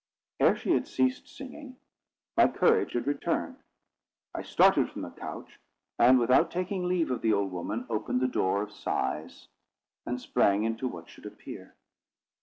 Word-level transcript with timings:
Ere 0.39 0.55
she 0.55 0.71
had 0.71 0.87
ceased 0.87 1.27
singing, 1.27 1.75
my 2.35 2.47
courage 2.47 2.93
had 2.93 3.05
returned. 3.05 3.57
I 4.33 4.41
started 4.41 4.89
from 4.89 5.03
the 5.03 5.11
couch, 5.11 5.59
and, 5.99 6.17
without 6.17 6.49
taking 6.49 6.85
leave 6.87 7.11
of 7.11 7.21
the 7.21 7.33
old 7.33 7.51
woman, 7.51 7.85
opened 7.87 8.19
the 8.19 8.27
door 8.27 8.63
of 8.63 8.71
Sighs, 8.71 9.47
and 10.07 10.19
sprang 10.19 10.63
into 10.63 10.87
what 10.87 11.07
should 11.07 11.27
appear. 11.27 11.75